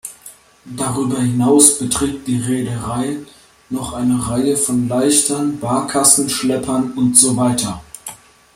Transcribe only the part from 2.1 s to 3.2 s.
die Reederei